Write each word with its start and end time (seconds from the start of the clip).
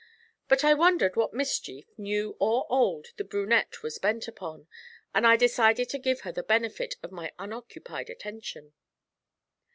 But 0.47 0.63
I 0.63 0.73
wondered 0.73 1.15
what 1.15 1.31
mischief, 1.31 1.85
new 1.95 2.35
or 2.39 2.65
old, 2.71 3.09
the 3.17 3.23
brunette 3.23 3.83
was 3.83 3.99
bent 3.99 4.27
upon, 4.27 4.65
and 5.13 5.27
I 5.27 5.37
decided 5.37 5.89
to 5.89 5.99
give 5.99 6.21
her 6.21 6.31
the 6.31 6.41
benefit 6.41 6.95
of 7.03 7.11
my 7.11 7.31
unoccupied 7.37 8.09
attention. 8.09 8.73